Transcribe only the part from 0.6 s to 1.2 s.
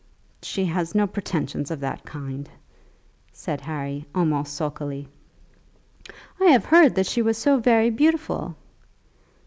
has no